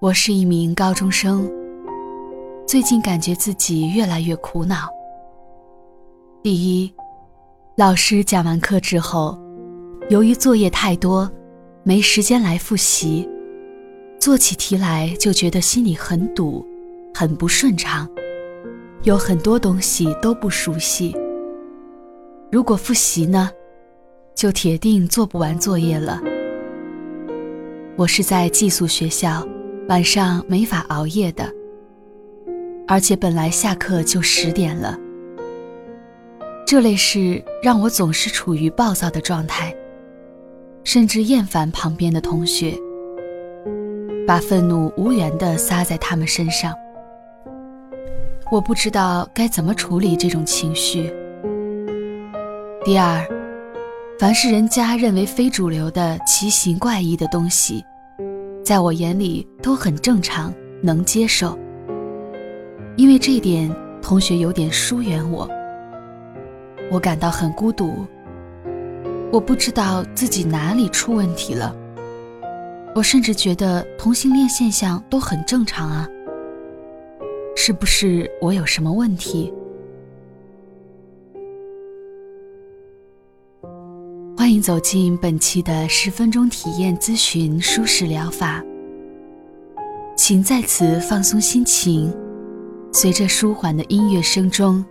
[0.00, 1.50] 我是一名高中生，
[2.64, 4.88] 最近感觉自己越来越苦恼。
[6.40, 6.94] 第一，
[7.76, 9.36] 老师讲完课之后，
[10.08, 11.28] 由于作业太多，
[11.82, 13.28] 没时间来复习，
[14.20, 16.64] 做起题来就觉得心里很堵，
[17.12, 18.08] 很不顺畅，
[19.02, 21.12] 有很多东西都不熟悉。
[22.52, 23.50] 如果复习呢，
[24.36, 26.20] 就铁定做不完作业了。
[27.96, 29.44] 我是在寄宿学校。
[29.88, 31.50] 晚上没法熬夜的，
[32.86, 34.98] 而且本来下课就十点了。
[36.66, 39.74] 这类事让我总是处于暴躁的状态，
[40.84, 42.74] 甚至厌烦旁边的同学，
[44.26, 46.74] 把愤怒无缘地撒在他们身上。
[48.52, 51.10] 我不知道该怎么处理这种情绪。
[52.84, 53.26] 第二，
[54.20, 57.82] 凡是人家认为非主流的奇形怪异的东西。
[58.68, 60.52] 在我眼里都很正常，
[60.82, 61.58] 能接受。
[62.98, 65.48] 因为这一点，同学有点疏远我，
[66.90, 68.04] 我感到很孤独。
[69.32, 71.74] 我不知道自己哪里出问题了。
[72.94, 76.06] 我甚至觉得同性恋现象都很正常啊。
[77.56, 79.50] 是不是我有什么问题？
[84.48, 88.64] 欢迎走进本期的十分钟体验咨询舒适疗法，
[90.16, 92.10] 请在此放松心情，
[92.90, 94.82] 随着舒缓的音乐声中，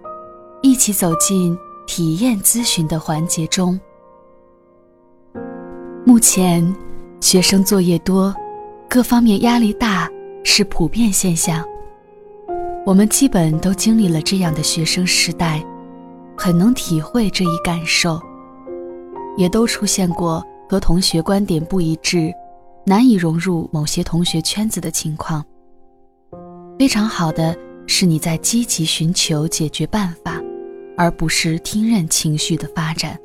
[0.61, 3.79] 一起走进体验咨询的环节中。
[6.05, 6.75] 目前，
[7.19, 8.31] 学生作业多，
[8.87, 10.07] 各方面压力大
[10.43, 11.65] 是普遍现象。
[12.85, 15.65] 我们基本都经历了这样的学生时代，
[16.37, 18.21] 很能体会这一感受。
[19.37, 22.33] 也都出现过和同学观点不一致，
[22.85, 25.45] 难以融入某些同学圈子的情况。
[26.77, 27.55] 非常好的
[27.85, 30.41] 是你在积极寻求解决办法，
[30.97, 33.17] 而不是听任情绪的发展。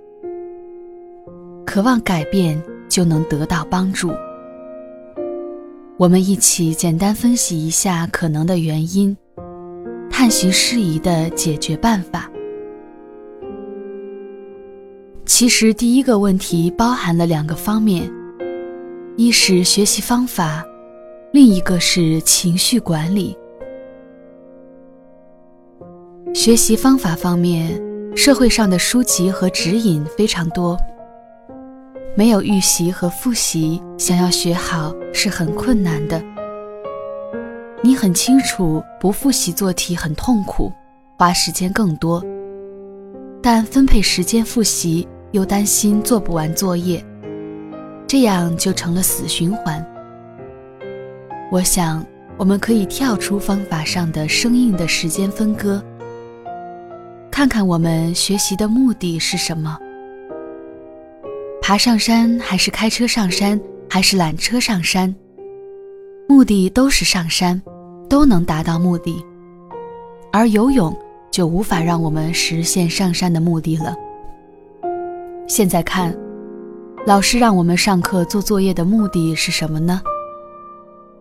[1.66, 4.12] 渴望改变就能得到帮助。
[5.98, 9.16] 我们一起简单分析一下可能的原因，
[10.10, 12.31] 探寻适宜的解决办法。
[15.34, 18.06] 其实第一个问题包含了两个方面，
[19.16, 20.62] 一是学习方法，
[21.32, 23.34] 另一个是情绪管理。
[26.34, 27.82] 学习方法方面，
[28.14, 30.76] 社会上的书籍和指引非常多，
[32.14, 36.22] 没有预习和复习，想要学好是很困难的。
[37.82, 40.70] 你很清楚，不复习做题很痛苦，
[41.18, 42.22] 花时间更多。
[43.44, 47.04] 但分配时间复习，又担心做不完作业，
[48.06, 49.84] 这样就成了死循环。
[51.50, 52.04] 我想，
[52.36, 55.82] 我们可以跳出方法上的生硬的时间分割，
[57.30, 59.76] 看看我们学习的目的是什么。
[61.60, 65.14] 爬上山，还是开车上山，还是缆车上山，
[66.28, 67.60] 目的都是上山，
[68.08, 69.24] 都能达到目的。
[70.32, 70.96] 而游泳。
[71.32, 73.96] 就无法让我们实现上山的目的了。
[75.48, 76.16] 现在看，
[77.06, 80.00] 老师让我们上课做作业的目的是什么呢？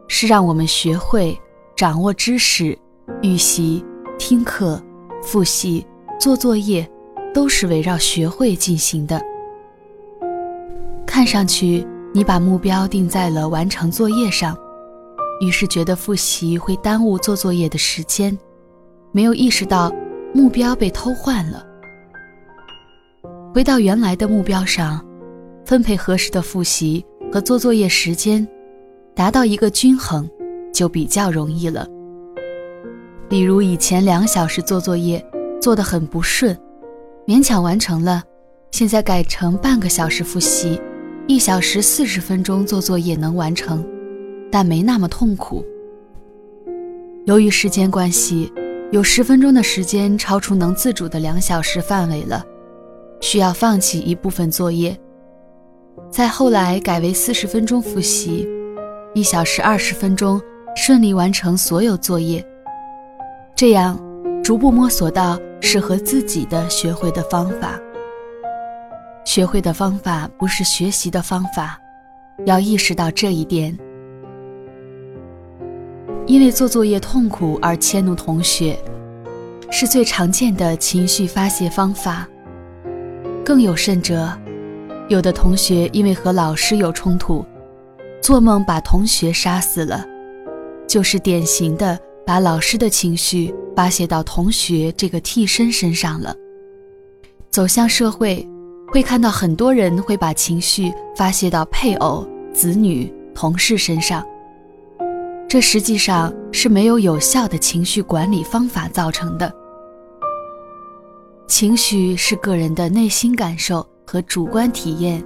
[0.07, 1.37] 是让我们学会
[1.75, 2.77] 掌握知识，
[3.21, 3.83] 预习、
[4.19, 4.81] 听课、
[5.23, 5.85] 复习、
[6.19, 6.89] 做作业，
[7.33, 9.21] 都是围绕学会进行的。
[11.05, 14.55] 看上去你把目标定在了完成作业上，
[15.41, 18.37] 于是觉得复习会耽误做作业的时间。
[19.11, 19.91] 没有意识到
[20.33, 21.65] 目标被偷换了，
[23.53, 25.05] 回到原来的目标上，
[25.65, 28.47] 分配合适的复习和做作业时间，
[29.13, 30.29] 达到一个均衡，
[30.73, 31.85] 就比较容易了。
[33.27, 35.23] 比如以前两小时做作业
[35.61, 36.57] 做得很不顺，
[37.27, 38.23] 勉强完成了，
[38.71, 40.79] 现在改成半个小时复习，
[41.27, 43.85] 一小时四十分钟做作业能完成，
[44.49, 45.65] 但没那么痛苦。
[47.25, 48.51] 由于时间关系。
[48.91, 52.45] 有十分钟的时间超出能自主的两小时范围了，
[53.21, 54.97] 需要放弃一部分作业。
[56.09, 58.45] 再后来改为四十分钟复习，
[59.13, 60.41] 一小时二十分钟
[60.75, 62.45] 顺利完成所有作业。
[63.55, 63.97] 这样
[64.43, 67.79] 逐步摸索到适合自己的学会的方法。
[69.23, 71.79] 学会的方法不是学习的方法，
[72.45, 73.77] 要意识到这一点。
[76.25, 78.77] 因为做作业痛苦而迁怒同学，
[79.69, 82.27] 是最常见的情绪发泄方法。
[83.43, 84.31] 更有甚者，
[85.09, 87.43] 有的同学因为和老师有冲突，
[88.21, 90.05] 做梦把同学杀死了，
[90.87, 96.35] 就是典型的把老师的情绪发泄到同学这个替身身上了。
[97.49, 98.47] 走向社会，
[98.87, 104.23] 会看到很多人会把情绪发泄到配偶、子女、同事身上，
[105.49, 109.51] 这实际上是没有有效的情绪管理方法造成的。
[111.51, 115.21] 情绪是个人的内心感受和主观体验，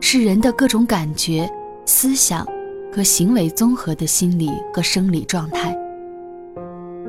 [0.00, 1.46] 是人的各种感觉、
[1.84, 2.48] 思想
[2.90, 5.76] 和行为综合的心理和生理状态，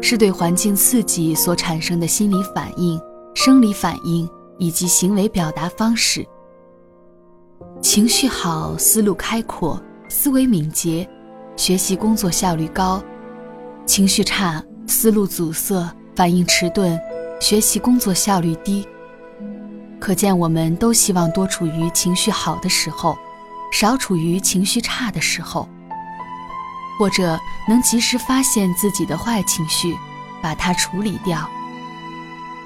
[0.01, 2.99] 是对环境刺激所产生的心理反应、
[3.33, 6.27] 生理反应以及行为表达方式。
[7.81, 11.09] 情绪好，思路开阔，思维敏捷，
[11.55, 13.01] 学习工作效率高；
[13.85, 16.99] 情绪差，思路阻塞，反应迟钝。
[17.45, 18.87] 学习工作效率低，
[19.99, 23.15] 可见我们都希望多处于情绪好的时候，
[23.71, 25.69] 少处于情绪差的时候，
[26.97, 27.39] 或者
[27.69, 29.95] 能及时发现自己的坏情绪，
[30.41, 31.47] 把它处理掉。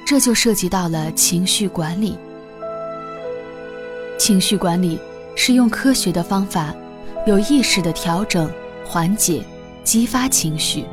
[0.06, 2.18] 这就涉及到了情绪管理。
[4.18, 4.98] 情绪管理
[5.36, 6.74] 是用科学的方法，
[7.28, 8.50] 有意识的调整、
[8.86, 9.44] 缓解、
[9.84, 10.86] 激发情绪，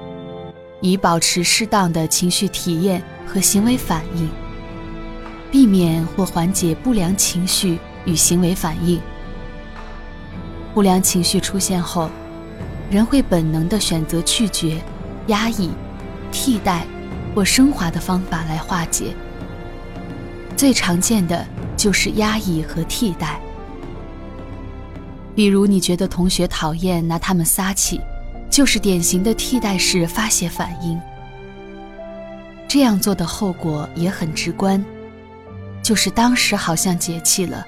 [0.80, 3.00] 以保持适当的情绪体验。
[3.26, 4.30] 和行为反应，
[5.50, 9.00] 避免或缓解不良情绪与行为反应。
[10.72, 12.08] 不良情绪出现后，
[12.90, 14.80] 人会本能地选择拒绝、
[15.26, 15.70] 压抑、
[16.30, 16.86] 替代
[17.34, 19.14] 或升华的方法来化解。
[20.56, 21.46] 最常见的
[21.76, 23.40] 就是压抑和替代。
[25.34, 28.00] 比如，你觉得同学讨厌，拿他们撒气，
[28.48, 30.98] 就是典型的替代式发泄反应。
[32.68, 34.84] 这样做的后果也很直观，
[35.82, 37.64] 就是当时好像解气了，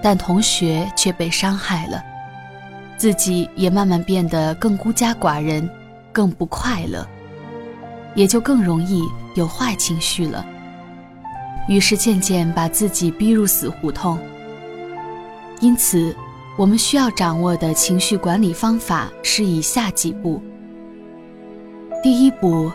[0.00, 2.02] 但同学却被伤害了，
[2.96, 5.68] 自己也慢慢变得更孤家寡人，
[6.12, 7.06] 更不快乐，
[8.14, 9.02] 也就更容易
[9.34, 10.46] 有坏情绪了。
[11.68, 14.18] 于是渐渐把自己逼入死胡同。
[15.60, 16.16] 因此，
[16.56, 20.40] 我们需要掌握的情绪管理方法是以下几步：
[22.02, 22.70] 第一步。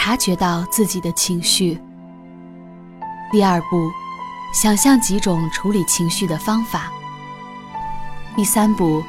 [0.00, 1.76] 察觉到自己的情绪。
[3.32, 3.90] 第二步，
[4.54, 6.88] 想象几种处理情绪的方法。
[8.36, 9.02] 第三步，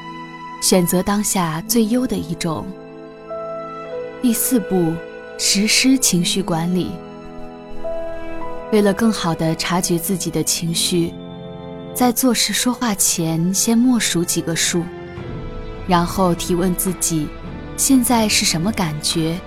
[0.60, 2.66] 选择当下最优的一种。
[4.20, 4.92] 第四步，
[5.38, 6.92] 实施情绪管理。
[8.72, 11.14] 为了更好地察觉自己的情绪，
[11.94, 14.84] 在做事说话前先默数几个数，
[15.88, 17.28] 然后提问自己：
[17.78, 19.40] 现在是什么感觉？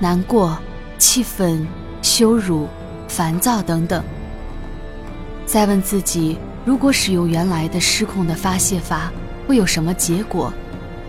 [0.00, 0.58] 难过、
[0.98, 1.64] 气愤、
[2.02, 2.66] 羞辱、
[3.06, 4.02] 烦躁等等。
[5.46, 9.12] 再问自己：如果使用原来的失控的发泄法，
[9.46, 10.52] 会有什么结果？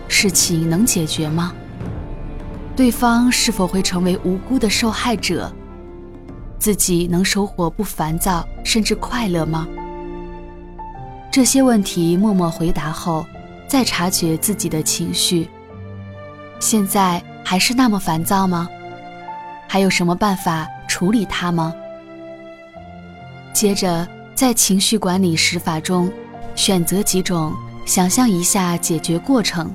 [0.08, 1.54] 事情能解决吗？
[2.76, 5.52] 对方是否会成为无辜的受害者？
[6.60, 9.68] 自己能收获不烦躁甚至快乐吗？
[11.32, 13.26] 这些问题默默回答后，
[13.68, 15.50] 再察觉自己的情绪。
[16.60, 18.68] 现在还是那么烦躁吗？
[19.71, 21.73] 还有什么办法处理它吗？
[23.53, 26.12] 接着，在情绪管理十法中，
[26.56, 27.54] 选择几种，
[27.85, 29.73] 想象一下解决过程，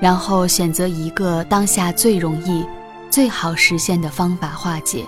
[0.00, 2.64] 然后选择一个当下最容易、
[3.10, 5.04] 最好实现的方法化解。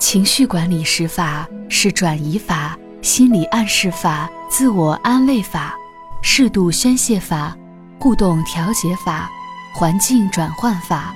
[0.00, 5.72] 情绪管理实法是转移法、心理暗示法、自我安慰法、
[6.20, 7.56] 适度宣泄法、
[8.00, 9.30] 互动调节法、
[9.72, 11.14] 环境转换法。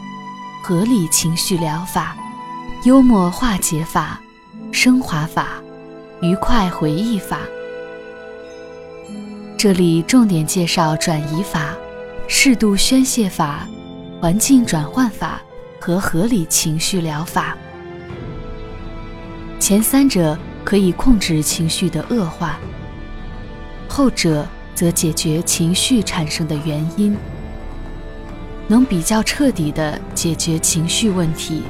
[0.63, 2.15] 合理情绪疗法、
[2.85, 4.21] 幽默化解法、
[4.71, 5.61] 升华法、
[6.21, 7.39] 愉快回忆法。
[9.57, 11.75] 这里重点介绍转移法、
[12.29, 13.67] 适度宣泄法、
[14.21, 15.41] 环境转换法
[15.81, 17.57] 和合理情绪疗法。
[19.59, 22.59] 前三者可以控制情绪的恶化，
[23.89, 27.17] 后者则解决情绪产生的原因。
[28.71, 31.65] 能比较彻底地解决情绪问题。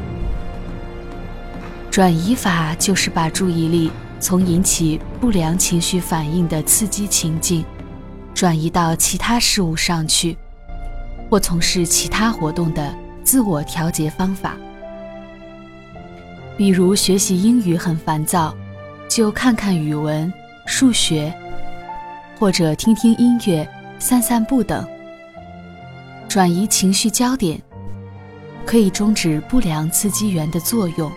[1.90, 3.90] 转移法就是把注意力
[4.21, 7.64] 从引起不良情绪反应的刺激情境，
[8.35, 10.37] 转移到其他事物上去，
[11.30, 14.54] 或从事其他活动的自我调节方法。
[16.59, 18.54] 比如学习英语很烦躁，
[19.09, 20.30] 就看看语文、
[20.66, 21.33] 数学，
[22.38, 23.66] 或者听听音乐、
[23.99, 24.87] 散散步等。
[26.31, 27.61] 转移情绪焦点，
[28.65, 31.11] 可以终止不良刺激源的作用，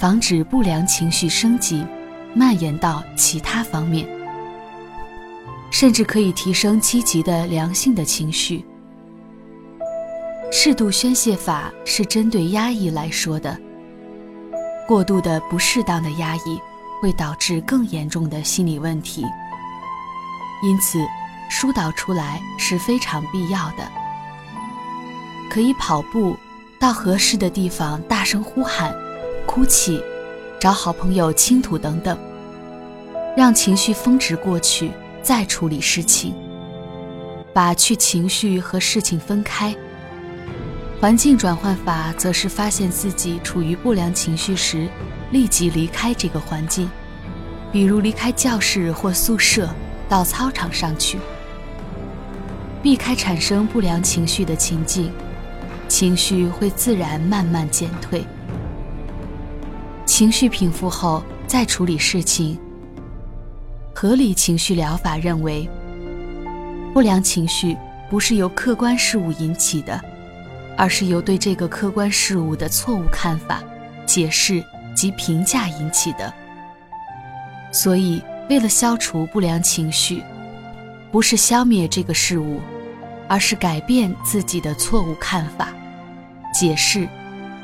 [0.00, 1.84] 防止不良情绪升级、
[2.34, 4.08] 蔓延到其他方面，
[5.70, 8.64] 甚至可以提升积极的良性的情绪，
[10.50, 13.54] 适度宣泄法是针对压抑来说的。
[14.86, 16.58] 过度的、不适当的压抑
[17.02, 19.26] 会导致更严重的心理问题，
[20.62, 20.98] 因此
[21.50, 23.97] 疏导出来是非常必要的。
[25.50, 26.36] 可以跑步，
[26.78, 28.94] 到合适的地方大声呼喊、
[29.46, 30.02] 哭泣，
[30.60, 32.16] 找好朋友倾吐等等，
[33.36, 36.34] 让情绪峰值过去，再处理事情。
[37.54, 39.74] 把去情绪和事情分开。
[41.00, 44.88] 环境转换法则是发现自己处于不良情绪时，
[45.32, 46.88] 立即离开这个环境，
[47.72, 49.68] 比如离开教室或宿舍，
[50.08, 51.18] 到操场上去，
[52.82, 55.12] 避开产生不良情绪的情境，
[55.88, 58.24] 情绪会自然慢慢减退。
[60.04, 62.58] 情绪平复后再处理事情。
[63.94, 65.68] 合理情绪疗法认为。
[66.94, 67.76] 不良情绪
[68.10, 70.00] 不是由客观事物引起的，
[70.76, 73.62] 而是由对这个客观事物的错误看法、
[74.06, 74.64] 解释
[74.94, 76.32] 及评价引起的。
[77.70, 80.22] 所以，为了消除不良情绪，
[81.12, 82.60] 不是消灭这个事物，
[83.28, 85.68] 而是改变自己的错误看法、
[86.52, 87.08] 解释。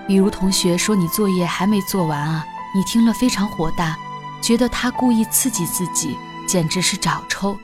[0.06, 3.96] 比如，同学说你作业还没做完啊，你听了非常火大，
[4.42, 7.56] 觉得他故意刺激自己，简直是找抽。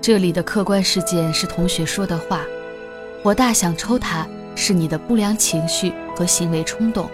[0.00, 2.40] 这里的客观事件是同学说的话，
[3.22, 7.08] 火大想抽他是你的不良情绪和行为冲动，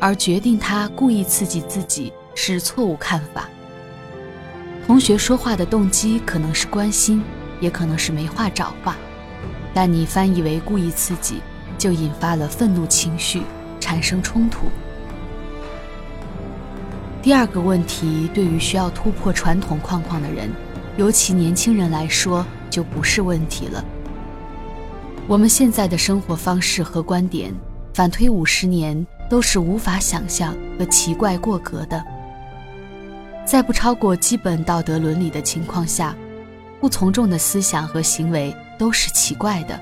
[0.00, 3.48] 而决定他故意刺激自己是错误看法。
[4.86, 7.22] 同学说话的动机可能是关心，
[7.60, 8.96] 也可能是没话找话，
[9.74, 11.42] 但你翻译为故意刺激，
[11.78, 13.42] 就引发了愤怒情绪，
[13.80, 14.66] 产生冲突。
[17.22, 20.50] 第二个问题，对于需要突破传统框框的人。
[20.96, 23.84] 尤其年轻人来说，就不是问题了。
[25.28, 27.54] 我们现在的生活方式和观点，
[27.94, 32.02] 反推五十年都是无法想象和奇怪过格的。
[33.46, 36.16] 在不超过基本道德伦理的情况下，
[36.80, 39.78] 不从众的思想和行为都是奇怪的。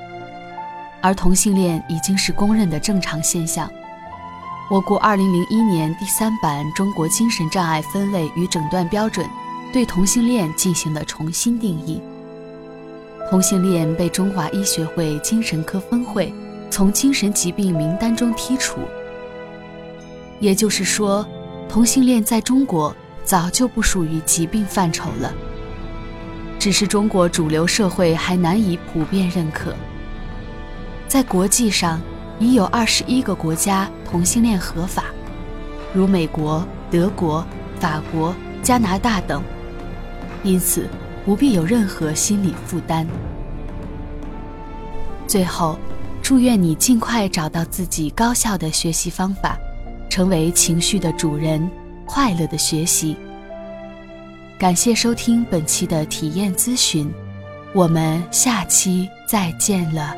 [1.06, 3.70] 而同性恋已经是公认的正常现象。
[4.68, 9.24] 我国二零零一年第三版《中国精神障碍分类与诊断标准》。
[9.72, 12.02] 对同性恋进行了重新定义。
[13.30, 16.32] 同性恋被中华医学会精神科分会
[16.70, 18.80] 从精神疾病名单中剔除。
[20.40, 21.24] 也就是说，
[21.68, 25.32] 同性恋在中国早就不属于疾病范畴了，
[26.58, 29.72] 只是中国主流社会还难以普遍认可。
[31.08, 32.00] 在国际上，
[32.38, 35.04] 已有二十一个国家同性恋合法，
[35.94, 37.46] 如美国、德国、
[37.78, 39.42] 法国、加拿大等。
[40.42, 40.88] 因此，
[41.24, 43.06] 不必有任何心理负担。
[45.26, 45.78] 最后，
[46.22, 49.56] 祝愿你尽快找到自己高效的学习方法，
[50.10, 51.68] 成为情绪的主人，
[52.04, 53.16] 快乐的学习。
[54.58, 57.12] 感谢收听本期的体验咨询，
[57.72, 60.14] 我们下期再见了。